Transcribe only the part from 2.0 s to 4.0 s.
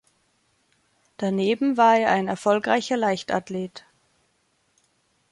ein erfolgreicher Leichtathlet.